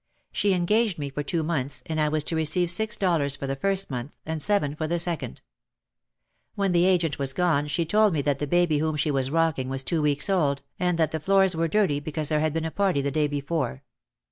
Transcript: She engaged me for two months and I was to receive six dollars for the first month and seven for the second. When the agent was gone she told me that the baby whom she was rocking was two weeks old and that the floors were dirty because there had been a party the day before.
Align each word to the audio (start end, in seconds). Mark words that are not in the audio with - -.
She 0.31 0.55
engaged 0.55 0.97
me 0.97 1.11
for 1.11 1.21
two 1.21 1.43
months 1.43 1.83
and 1.85 2.01
I 2.01 2.09
was 2.09 2.23
to 2.23 2.35
receive 2.35 2.71
six 2.71 2.97
dollars 2.97 3.35
for 3.35 3.45
the 3.45 3.55
first 3.55 3.91
month 3.91 4.13
and 4.25 4.41
seven 4.41 4.73
for 4.75 4.87
the 4.87 4.97
second. 4.97 5.43
When 6.55 6.71
the 6.71 6.85
agent 6.85 7.19
was 7.19 7.33
gone 7.33 7.67
she 7.67 7.85
told 7.85 8.11
me 8.13 8.23
that 8.23 8.39
the 8.39 8.47
baby 8.47 8.79
whom 8.79 8.95
she 8.95 9.11
was 9.11 9.29
rocking 9.29 9.69
was 9.69 9.83
two 9.83 10.01
weeks 10.01 10.27
old 10.27 10.63
and 10.79 10.97
that 10.97 11.11
the 11.11 11.19
floors 11.19 11.55
were 11.55 11.67
dirty 11.67 11.99
because 11.99 12.29
there 12.29 12.39
had 12.39 12.51
been 12.51 12.65
a 12.65 12.71
party 12.71 13.01
the 13.03 13.11
day 13.11 13.27
before. 13.27 13.83